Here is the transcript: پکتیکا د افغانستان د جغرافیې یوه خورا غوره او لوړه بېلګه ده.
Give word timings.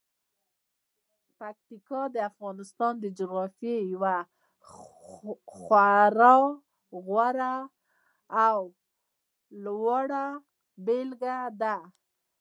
پکتیکا 1.39 2.01
د 2.13 2.17
افغانستان 2.29 2.93
د 2.99 3.05
جغرافیې 3.19 3.77
یوه 3.93 4.17
خورا 5.55 6.35
غوره 7.05 7.55
او 8.47 8.59
لوړه 9.63 10.25
بېلګه 10.85 11.37
ده. 11.61 11.77